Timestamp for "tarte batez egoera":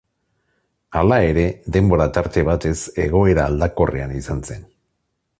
2.15-3.45